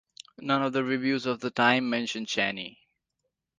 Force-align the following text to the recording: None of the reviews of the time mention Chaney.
None 0.39 0.63
of 0.63 0.73
the 0.73 0.83
reviews 0.83 1.27
of 1.27 1.41
the 1.41 1.51
time 1.51 1.87
mention 1.87 2.25
Chaney. 2.25 2.87